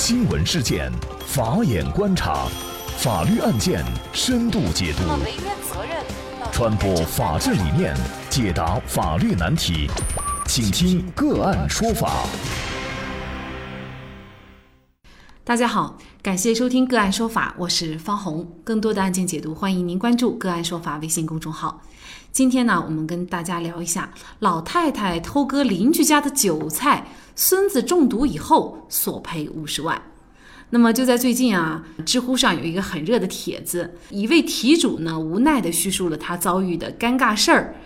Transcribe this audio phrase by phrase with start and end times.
[0.00, 0.92] 新闻事件，
[1.26, 2.46] 法眼观察，
[2.98, 5.02] 法律案件深度解读，
[6.52, 7.96] 传播法治理念，
[8.30, 9.90] 解答法律难题，
[10.46, 12.24] 请听个案说法。
[15.42, 18.48] 大家好，感谢收听个案说法，我是方红。
[18.62, 21.82] 更多的案件解读，欢迎您关注个案说法微信公众号。
[22.30, 27.08] 今天呢，我们跟大家聊一下老太太偷割邻居家的韭菜，
[27.40, 30.02] 孙子中毒以后索赔五十万。
[30.70, 37.76] 那么就在最近啊，知乎上有一个很热的帖子，一位题主呢无奈地叙述了他遭遇的尴尬事儿。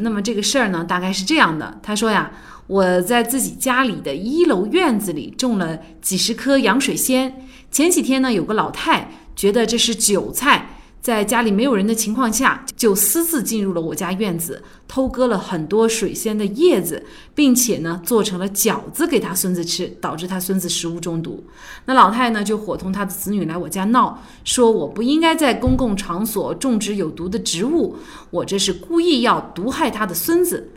[0.00, 2.32] 那么这个事儿呢，大概是这样的：他说呀，
[2.66, 10.80] 我在自己家里的一楼院子里种了几十棵洋水仙，前几天呢，有个老太觉得这是韭菜。
[11.04, 17.04] 在家里没有人的情况下，就私自进入了我家院子，偷割了很多水仙的叶子，
[17.34, 21.44] 并且呢，做成了饺子给他孙子吃，导致他孙子食物中毒。
[21.84, 27.98] 那老太呢，就伙同他的子女来我家闹，说我不应该在公共场所种植有毒的植物，
[28.30, 30.70] 我这是故意要毒害他的孙子。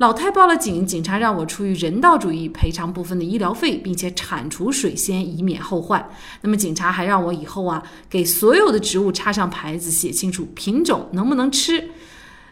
[0.00, 6.08] 老太报了警，警察让我出于人道主义赔偿部分的医疗费，并且铲除水仙，以免后患。
[6.40, 11.90] 那么警察还让我以后啊，给所有的植物插上牌子，写清楚品种能不能吃。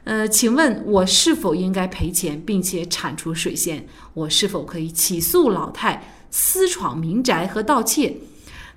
[0.04, 3.86] 呃，请问我是否应该赔钱，并且铲除水仙？
[4.12, 8.19] 我是否可以起诉老太私闯民宅和盗窃？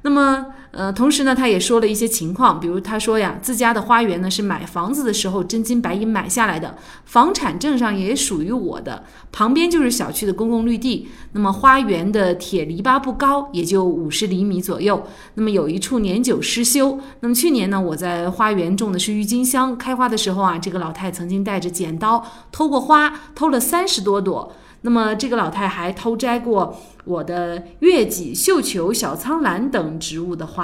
[0.03, 11.09] 那么，呃，同时呢，他也说了一些情况，比如他说呀，自家的花园呢是买房子的时候真金白银买下来的，房产证上也属于我的，旁边就是小区的公共绿地。
[11.33, 15.05] 那么花园的铁篱笆不高，也就五十厘米左右。
[15.33, 16.97] 那么有一处年久失修。
[17.19, 24.53] 那么去年呢，我在花园种的是郁金香，开花的时候啊，这个老太曾经带着剪刀偷过花，偷了三十多朵。
[24.83, 30.60] 那么这个老太还偷摘过我的月季、绣球、小苍兰等植物的花。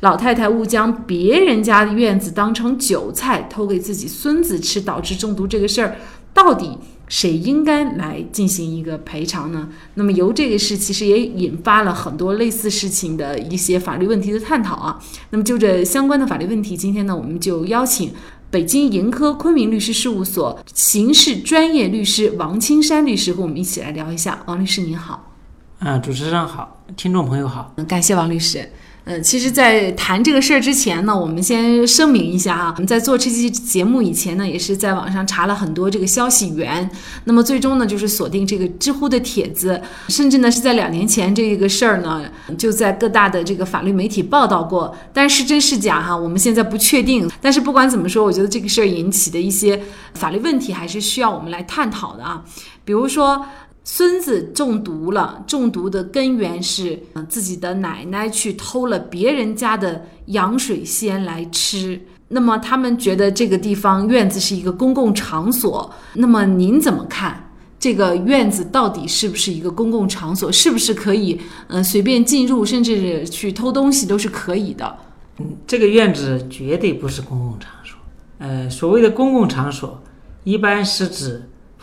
[0.00, 5.96] 老太太误将别人家的院子当成韭菜偷给自己孙子吃，导致中毒这个事儿，
[6.32, 6.78] 到底
[7.08, 9.68] 谁应该来进行一个赔偿呢？
[9.94, 15.00] 那么由这个事其实也引发了很多类似事情的一些法律问题的探讨啊。
[15.30, 18.12] 那么就这相关的法律问题，今天呢我们就邀请。
[18.50, 24.42] 北京盈科昆明律师事务所刑事专业律师王青山律师和我们一起来聊一下。
[24.44, 25.32] 王律师您好，
[25.78, 28.70] 嗯，主持人好，听众朋友好，感谢王律师。
[29.04, 36.88] 嗯，其实，在谈这个事儿之前呢，我们先声明一下啊，我们在做这期节目以前呢，也是在网上查了很多这个消息源，
[37.24, 42.22] 那么最终呢，就是锁定这个知乎的帖子，甚至呢是在两年前这个事儿呢，
[42.56, 47.28] 就在各大的这个法律媒体报道过，但是真是假哈，我们现在不确定。
[47.40, 49.82] 但是不管怎么说，我觉得这个事儿引起的一些
[50.14, 52.44] 法律问题，还是需要我们来探讨的啊，
[52.84, 53.44] 比如说。
[53.84, 56.98] 孙子中毒了，中毒的根源是
[57.28, 62.00] 自己的奶奶去偷了别人家的洋水仙来吃。
[62.28, 67.50] 那么他们觉得这个地方院子是一个公共场所，那么您怎么看？
[67.78, 70.50] 这个院子到底是不是一个公共场所？
[70.52, 74.96] 是不是可以嗯随便进入，甚至去偷东西都是可以的？
[75.38, 77.98] 嗯，这个院子绝对不是公共场所。
[78.38, 80.00] 呃，所谓的公共场所，
[80.44, 81.42] 一般是指。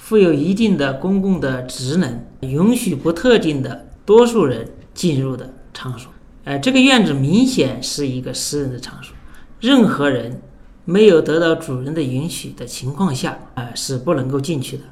[0.10, 6.12] 负有一定的公共的职能，允许不特定的多数人进入的场所。
[6.46, 9.14] 呃，这个院子明显是一个私人的场所，
[9.60, 10.42] 任何人
[10.84, 14.84] 没有得到主人的允许的情况下，啊，是不能够进去的。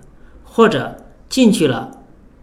[0.44, 0.95] 或者
[1.28, 1.89] 进去了，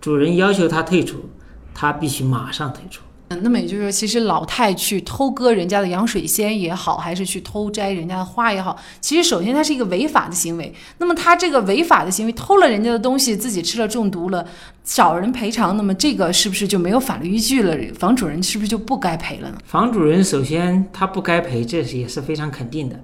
[0.01, 1.31] 主人要求他退出，
[1.73, 3.03] 他必须马上退出。
[3.43, 10.73] 那么也就是说，其实老太去偷割人家的洋水仙也好，还是去偷摘人家的花也好，其实首先它是一个违法的行为。
[10.99, 14.47] 那么他这个违法的行为，偷了人家的东西，自己吃了中毒了，
[14.83, 17.77] 找人赔偿，那么这个是不是就没有法律依据了？
[17.99, 19.59] 房主人是不是就不该赔了呢？
[19.65, 23.01] 房主人首先他不该赔，这是也是非常肯定的。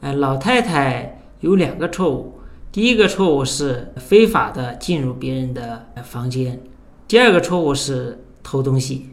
[0.00, 2.40] 呃，老太太有两个错误，
[2.72, 6.60] 第一个错误是非法的进入别人的房间，
[7.06, 9.10] 第二个错误是偷东西。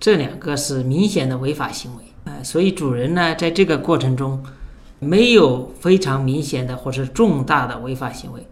[0.00, 4.42] 这两个是明显的违法行为，呃，所以主人呢，在这个过程中
[4.98, 8.46] 没有非常明显的或者重大的违法行为，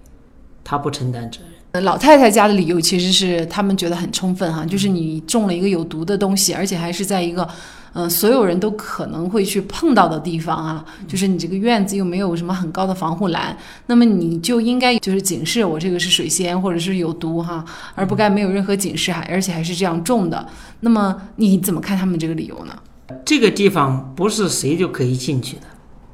[0.63, 1.85] 他不承担责任。
[1.85, 7.49] 老太太家的理由其实是他们觉得很充分哈，就是你种了一个有毒的东西，而且还是在一个，
[7.93, 13.57] 嗯，所有人都可能会去碰到的地方啊，就是你这个院子又没有什么很高的防护栏，
[13.87, 17.65] 那么你就应该就是警示我这个是水仙或者是有毒哈，
[17.95, 20.47] 而不该没有任何警示还而且还是这样种的。
[20.81, 22.79] 那么你怎么看他们这个理由呢？
[23.25, 25.63] 这个地方不是谁就可以进去的，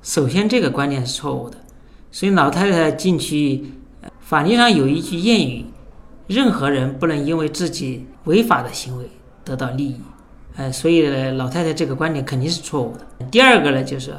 [0.02, 1.56] 首先这个观念是错误的，
[2.10, 3.64] 所以老太太进去。
[4.20, 5.66] 法律上有一句谚语
[6.26, 9.04] ：“任何人不能因为自己违法的行为
[9.44, 10.00] 得到利益。”
[10.56, 13.26] 呃，所以呢，老太太这个观点肯定是错误的。
[13.30, 14.14] 第二个呢，就是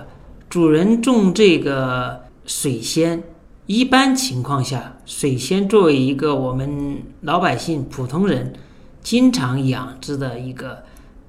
[0.49, 3.23] 主人种这个水仙，
[3.67, 8.53] 一般情况下，水仙作为一个我们老百姓普通人
[9.01, 10.83] 经常养殖的一个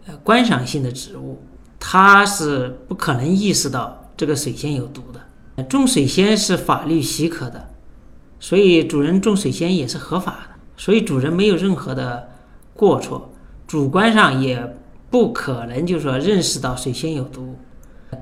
[0.07, 1.41] 呃观赏性的植物，
[1.79, 5.63] 它是不可能意识到这个水仙有毒的。
[5.65, 7.69] 种水仙是法律许可的，
[8.41, 12.29] 所以主人种水仙也是合法的，所以主人没有任何的
[12.75, 13.31] 过错，
[13.67, 14.77] 主观上也
[15.11, 17.57] 不可能就说认识到水仙有毒，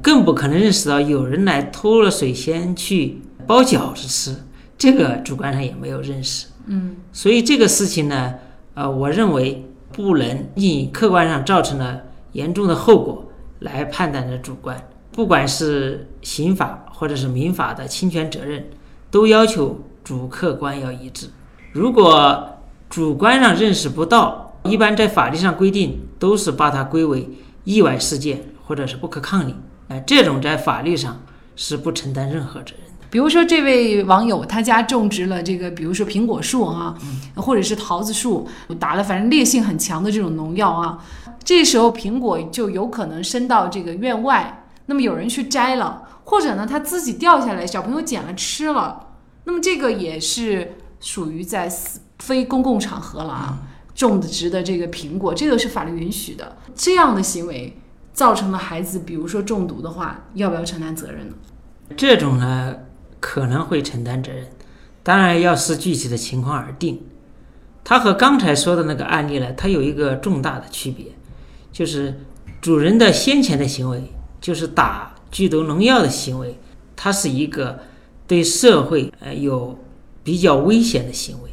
[0.02, 4.36] 更不可能认识到有人来偷了水仙去包饺子吃，
[4.76, 6.46] 这个主观上也没有认识。
[6.66, 8.34] 嗯，所以这个事情呢，
[8.74, 12.02] 呃，我认为不能以客观上造成了
[12.32, 14.88] 严重的后果来判断的主观。
[15.12, 18.64] 不管是刑法或者是民法的侵权责任，
[19.10, 21.28] 都要求主客观要一致。
[21.72, 22.48] 如果
[22.90, 27.28] 主观上认识不到，一般在法律上规定都是把它归为
[27.64, 29.54] 意外事件或者是不可抗力。
[29.88, 31.20] 哎，这种在法律上
[31.54, 33.06] 是不承担任何责任的。
[33.10, 36.96] 比如说这位网友他家种植了这个，比如说苹果树啊，
[37.36, 38.48] 或者是桃子树，
[38.80, 40.98] 打了反正烈性很强的这种农药啊，
[41.44, 44.66] 这时候苹果就有可能伸到这个院外。
[44.86, 49.08] 那么有人去摘了，或者呢，他自己掉下来，小朋友捡了吃了，
[49.44, 51.70] 那么这个也是属于在
[52.18, 53.58] 非公共场合了啊，
[53.94, 56.56] 种植的这个苹果，这个是法律允许的。
[56.74, 57.76] 这样的行为
[58.12, 61.34] 造成了孩子，比如说中毒的话，要不要承担责任呢？
[61.96, 62.76] 这种呢
[63.20, 64.46] 可能会承担责任，
[65.02, 67.00] 当然要视具体的情况而定。
[67.84, 71.06] 它和刚才说的那个案例呢，它有一个重大的区别，
[71.72, 72.20] 就是
[72.60, 74.10] 主人的先前的行为。
[74.40, 76.58] 就是打剧毒农药的行为，
[76.94, 77.80] 它是一个
[78.26, 79.78] 对社会呃有
[80.22, 81.50] 比较危险的行为。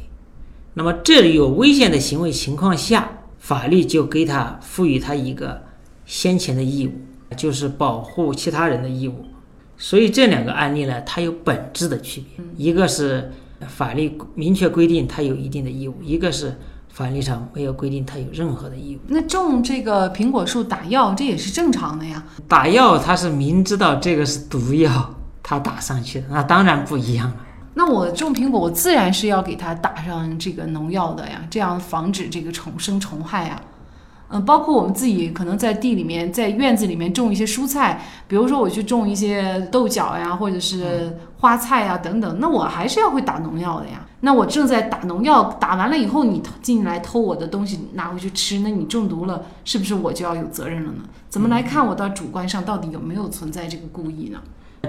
[0.74, 3.08] 那么这里有危险的行为情况下，
[3.38, 5.62] 法律就给他赋予他一个
[6.06, 6.92] 先前的义务，
[7.36, 9.24] 就是保护其他人的义务。
[9.76, 13.32] 所以这两个案例呢，它有本质的区别，一个是
[13.68, 16.56] 法律明确规定他有一定的义务，一个是。
[16.94, 19.00] 法律上没有规定他有任何的义务。
[19.08, 22.22] 那种这个苹果树打药，这也是正常的呀。
[22.46, 27.36] 打药他是明知道这个是毒药，他打上去的，那当然不一样了。
[27.74, 33.60] 那我种苹果，我自然是要给它打上这个农药的呀，这样防止这个虫生虫害呀。
[34.34, 44.06] 嗯，包括我们自己可能在地里面，在院子里面种一些蔬菜，比如说我去种一些豆角呀，或者是花菜呀等等，那我还是要会打农药的呀。
[44.20, 51.02] 那我正在打农药，打完了以后你进来偷我的东西拿回去吃，那你中毒了，是不是我就要有责任了呢？
[51.28, 54.40] 怎么来看我到主观上到底有没有存在这个故意呢？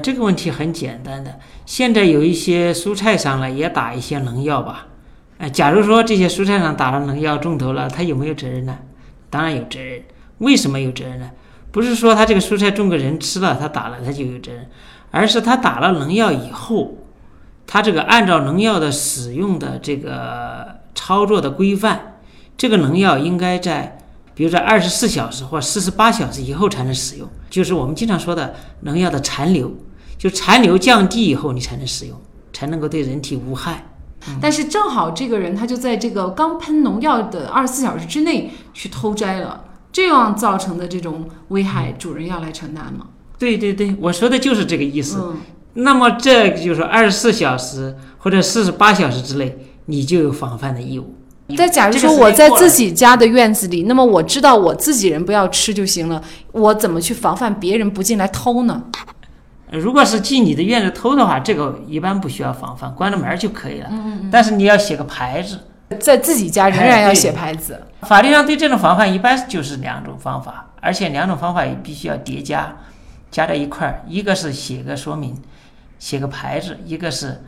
[0.01, 4.87] 这个问题很简单的，现在有一些蔬菜上呢也打一些农药吧？
[5.37, 8.77] 哎，假如说这些蔬菜上打了农药中毒了，他有没有责任呢？
[9.29, 10.03] 当然有责任，
[10.39, 11.31] 为什么有责任呢？
[11.71, 14.69] 不是说他这个蔬菜种个人吃了，他打了他就有责任，
[15.11, 16.97] 而是他打了农药以后，
[17.65, 22.17] 他这个按照农药的使用的这个操作的规范，
[22.57, 23.97] 这个农药应该在，
[24.35, 29.71] 比如在二十四小时或四十八小时以后才能使用，就是我们经常说的农药的残留，
[30.17, 32.19] 就残留降低以后你才能使用，
[32.51, 33.89] 才能够对人体无害。
[34.41, 43.07] 但是正好这个人他就在这个刚喷农药的二十四小时之内去偷摘了，这样造成的这种危害，主人要来承担吗？
[43.37, 45.35] 对对对，我说的就是这个意思。
[45.73, 51.15] 那么这就是二十四小时或者四十八小时之内，你就有防范的义务。
[51.57, 58.83] 再假如说我在自己家的院子里，那么我知道我自己人不要吃就行了，我怎么去防范别人不进来偷呢？
[59.69, 63.87] 如果是进你的院子偷的话，这个一般不需要防范，关了门就可以了。
[63.91, 64.29] 嗯嗯。
[64.31, 65.59] 但是你要写个牌子，
[65.99, 67.81] 在自己家仍然要写牌子。
[68.01, 72.77] 法律上对这种防范一般就是两种方法，而且两种方法也必须要叠加，
[73.31, 74.03] 加在一块儿。
[74.07, 75.35] 一个是写个说明，
[75.97, 77.41] 写个牌子；一个是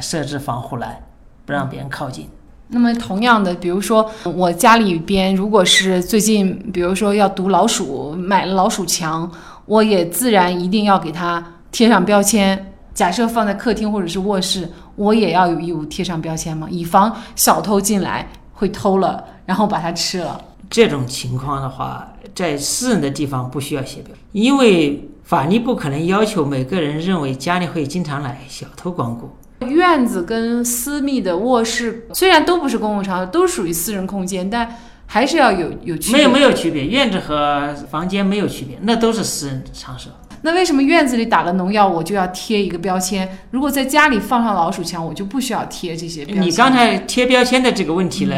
[0.00, 1.02] 设置防护栏，
[1.44, 2.28] 不让别人靠近。
[2.68, 9.30] 那么同样的，比如说我家里边，如果是最近，比如说要毒老鼠，买了老鼠墙。
[9.66, 12.72] 我也自然一定要给它贴上标签。
[12.94, 16.68] 假设放在客厅或者是卧室，我也要有义务贴上标签吗？
[16.70, 20.40] 以防小偷进来会偷了，然后把它吃了。
[20.70, 29.28] 这种情况的话，在私人的地方不需要写标，因为法律不可能要求每个人认为家里会经常来小偷光顾。
[29.60, 34.76] 院子跟私密的卧室虽然都不是公共场所，都属于私人空间，但。
[35.08, 40.10] 还是要有有区别，没有没有区别，院子和房间没有区别，那都是私人场所。
[40.42, 43.38] 那为什么院子里打了农药，我就要贴一个标签？
[43.52, 46.42] 如果在家里放上老鼠墙，我就不需要贴这些标签。
[46.42, 48.34] 你刚才贴标签的这个问题呢，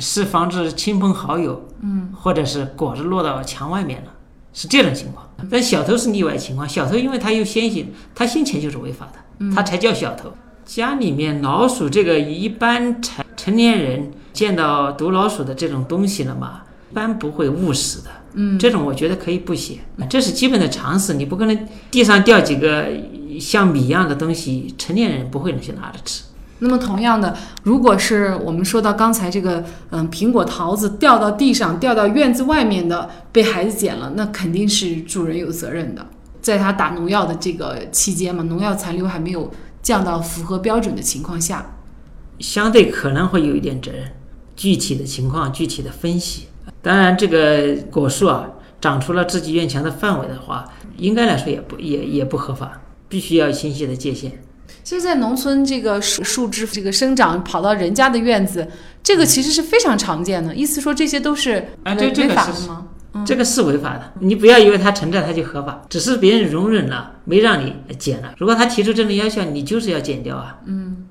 [0.00, 4.10] 是防止亲朋好友，嗯，或者是果子落到墙外面了，
[4.52, 5.24] 是这种情况。
[5.48, 10.32] 但小偷是例外情况，小偷因为他有先行，他先前就是违法的，他才叫小偷。
[10.68, 16.60] 家里面老鼠这个一般成成年人见到毒老鼠的这种东西了嘛，
[16.90, 18.10] 一般不会误食的。
[18.34, 19.78] 嗯，这种我觉得可以不写，
[20.10, 21.14] 这是基本的常识。
[21.14, 21.58] 你不可能
[21.90, 22.86] 地上掉几个
[23.40, 26.24] 像米一样的东西，成年人不会去拿着吃。
[26.58, 36.06] 那么同样的，如果是我们说到刚才这个，嗯，苹果桃子掉到地上，掉到院子外面的，被孩子捡了，那肯定是主人有责任的。
[36.42, 39.50] 在他打农药的这个期间嘛，农药残留还没有。
[39.88, 41.74] 降到符合标准的情况下，
[42.40, 44.12] 相对可能会有一点责任。
[44.54, 46.48] 具体的情况具体的分析。
[46.82, 48.50] 当然，这个果树啊，
[48.82, 50.66] 长出了自己院墙的范围的话，
[50.98, 54.42] 应该来说也不也也不合法，必须要清晰的界限。
[54.84, 58.68] 现在农村这个树树枝这个生长跑到人家的院子，
[59.02, 60.54] 这个其实是非常常见的。
[60.54, 62.87] 意思说这些都是违法的吗？
[63.24, 68.34] 这个是违法的，你不要以为它存在它就合法，只是别人容忍了，没让你剪了。
[68.38, 70.58] 如果他提出这种要求，你就是要剪掉啊。
[70.66, 71.06] 嗯，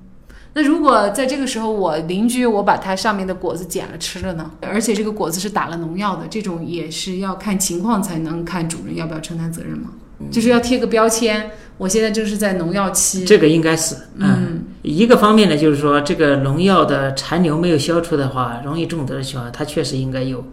[0.54, 4.50] 那如果在这个时候我邻居我把它上面的果子剪了吃了呢？
[4.60, 9.90] 而且这个果子是打了农药的，这种也是要看情况才能看主人要不要承担责任吗？
[10.32, 13.24] 就是要贴个标签，我现在正是在农药期。
[13.24, 20.44] 这个应该是，嗯，一个方面呢，就是说这个农药的残留没有消除的话，容易中毒的情况，它确实应该有。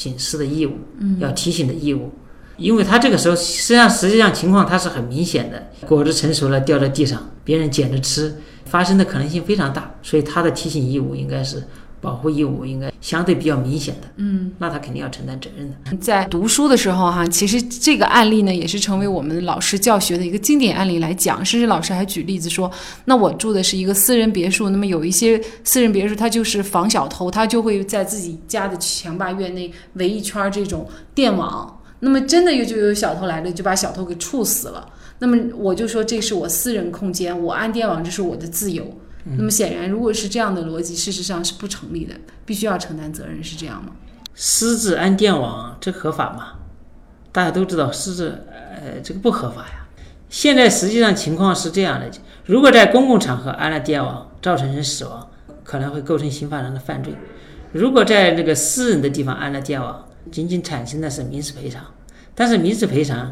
[0.00, 2.10] 警示的义务，嗯要提醒的义务，
[2.56, 11.62] 因为他这个时候实际上实际上情况他是很明显的，果子成熟了掉在地上，别人捡着吃，发生的可能性非常大，所以他的提醒义务应该是。
[12.00, 15.96] 保护义务应该相对比较明显的，嗯，那他肯定要承担责任的。
[15.98, 21.44] 在读书的时候哈，其实这个案例呢，也是成为我们老师教学的一个经典案例来讲。
[21.44, 22.70] 甚至老师还举例子说，
[23.04, 31.78] 那我住的是一个私人别墅，那么有一些私人别墅，它就是防小偷，他就会在自己家的墙坝院内围一圈这种电网。
[32.00, 34.88] 那么真的有就有小偷来了，就把小偷给处死了。
[35.18, 38.90] 那么我就说，这是我私人空间，我安电网，这是我的自由。
[39.24, 42.14] 那么显然，如果是这样的逻辑，事实上是不成立的，
[42.46, 43.92] 必须要承担责任，是这样吗？
[44.34, 46.52] 私自安电网，这合法吗？
[47.30, 49.86] 大家都知道，私自，呃，这个不合法呀。
[50.30, 52.10] 现在实际上情况是这样的：
[52.46, 55.28] 如果在公共场合安了电网，造成人死亡，
[55.64, 57.12] 可能会构成刑法上的犯罪；
[57.72, 61.84] 如果在那个私人的地方安了电网，仅仅产生的是民事赔偿，
[62.34, 63.30] 但是民事赔偿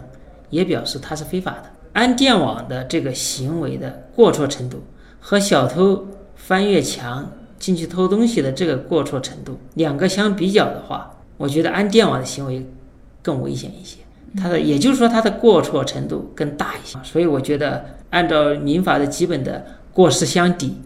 [0.51, 1.71] 也表示它是非法的。
[1.95, 4.85] 安电网的这个行为的过错程度。
[5.21, 6.07] 和小偷
[6.37, 12.67] 翻越墙进去偷东西的这个过错程度，两个相比较的话，我觉得安电网的行为
[13.23, 13.99] 更危险一些。
[14.37, 16.99] 它的也就是说，它的过错程度更大一些。
[17.03, 20.77] 所以我觉得，按照民法的基本的过失相抵，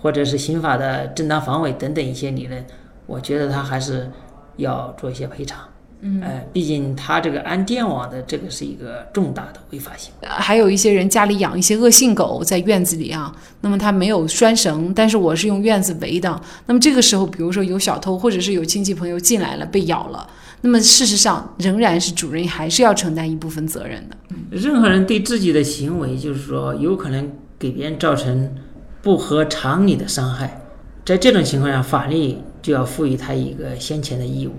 [0.00, 2.64] 或者是刑法的正当防卫等等一些理论，
[3.06, 4.10] 我觉得他还是
[4.56, 5.60] 要做一些赔偿。
[6.02, 10.28] 嗯，哎，毕竟他这个安电网的这个是一个重大的违法行为。
[10.28, 16.40] 还有一些人家里养一些恶性狗在院子里啊，那么他没有拴绳，但是我是用院子围的。
[16.66, 20.26] 那么这个时候，比如说有小偷或者是有亲戚朋友进来了被咬了，
[20.62, 24.16] 那么事实上仍然是主人还是要承担一部分责任的。
[24.50, 28.54] 任何人对自己的行为，就是说有可能给别人造成
[29.02, 30.62] 不合常理的伤害，
[31.04, 34.52] 在这种情况下，法律就要赋予他一个先前的义务。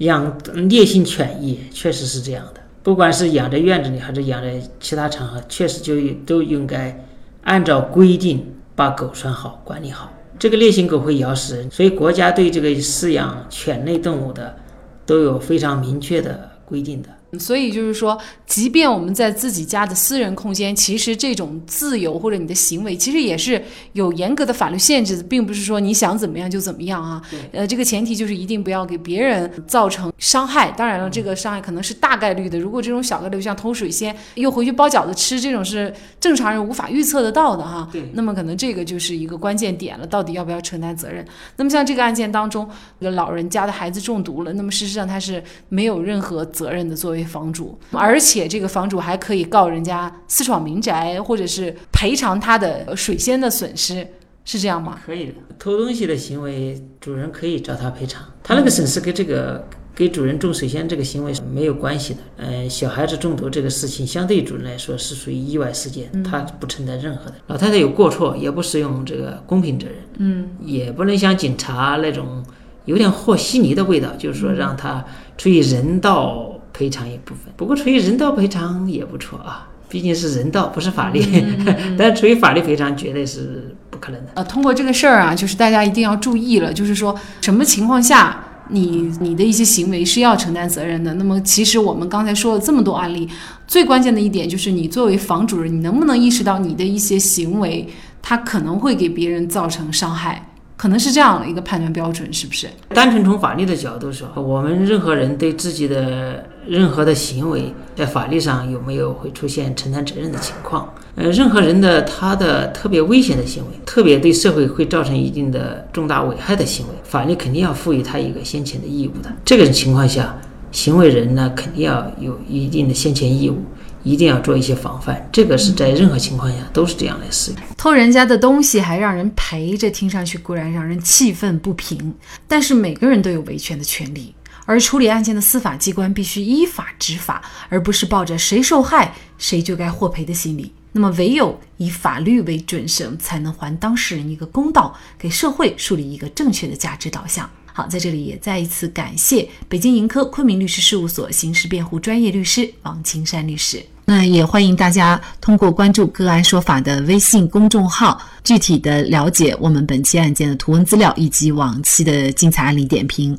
[0.00, 0.38] 养
[0.68, 5.94] 烈性犬疫确实是这样的，不管是养在院子里还是养在其他场合，确实就
[6.26, 7.04] 都应该
[7.42, 10.10] 按照规定把狗拴好、管理好。
[10.38, 14.56] 这个烈性狗会咬死人，所以国家对这个饲养犬类动物的
[15.04, 17.10] 都有非常明确的规定的。
[17.38, 27.22] 所以就是说，即便我们在自己家的私人空间，其实这种自由或者你的行为，其实也是有严格的法律限制的，并不是说你想怎么样就怎么样啊。
[27.52, 30.72] 呃，这个前提就是一定不要给别人造成伤害。
[30.72, 32.58] 当然了，这个伤害可能是大概率的。
[32.58, 37.88] 如果这种小概率，像偷水仙又回去包饺子吃，这种是正常人无法预测得到的哈。
[37.92, 38.02] 对。
[38.14, 41.24] 那么可能这个就是一个关键点了，到底要不要承担责任？
[41.56, 42.68] 那么像这个案件当中，
[42.98, 47.19] 这个老人家的孩子中毒了，那么事实上他是没有任何责任的，作为。
[47.24, 54.06] 房主，而且这个房主还可以告人家私闯民宅，或者是赔偿他的水仙的损失，
[54.44, 54.98] 是这样吗？
[55.04, 58.22] 可以的，偷东西的行为，主人可以找他赔偿。
[58.42, 62.20] 他那个损失跟这个给主人种水仙这个行为是没有关系的。
[62.38, 67.34] 嗯，小孩子中毒这个事情，相对主人来说是属于意外事件，他不承担任何的。
[67.48, 69.96] 老太太有过错，也不适用这个公平责任。
[70.18, 72.42] 嗯，也不能像警察那种
[72.86, 75.04] 有点和稀泥的味道，就是说让他
[75.36, 76.49] 出于人道。
[76.80, 79.68] 赔偿一部分，不过出于人道赔偿也不错啊。
[79.90, 81.20] 毕竟是人道，不是法律。
[81.98, 84.30] 但出于法律赔偿，绝对是不可能的。
[84.36, 88.44] 呃，通过这个事儿啊，就是大家一定要注意了，就是说什么情况下。
[88.72, 91.12] 你你的一些行为是要承担责任的。
[91.14, 93.28] 那么，其实我们刚才说了这么多案例，
[93.66, 97.88] 最关键的一点就是，你作为房主人，你能不能意识到你的一些行为，
[98.22, 100.46] 它可能会给别人造成伤害。
[100.76, 102.68] 可能是这样的一个判断标准，是不是？
[102.94, 110.92] 单纯从法律的角度说，我们任何人对自己的任何的行为，在法律上有没有会出现承担责任的情况？
[111.16, 119.30] 呃，任何人的他的特别危险的行为，特别对社会会造成一定的重大危害的行为，法律肯定要赋予他一个先前的义务的。
[119.44, 120.38] 这个情况下，
[120.70, 123.62] 行为人呢，肯定要有一定的先前义务。
[124.02, 127.60] 一定要做一些防范，这个是在任何情况下都是这样来使用。
[127.76, 132.14] 偷人家的东西还让人赔，这听上去固然让人气愤不平，
[132.48, 134.34] 但是每个人都有维权的权利，
[134.66, 140.72] 而处理案件的司法机关必须依法执法，而不是抱着谁受害谁就该获赔的心理。
[140.92, 147.48] 那么，唯有以法律为准绳，才能还当事人一个公道，给社会树立一个正确的价值导向。
[147.72, 153.80] 好，在这里也再一次感谢北京盈科昆明律师事务所刑事辩护专业律师王青山律师。
[154.04, 163.38] 那也欢迎大家通过关注“个案说法”的微信公众号，具体的了解我们本期案件的图文资料以及往期的精彩案例点评。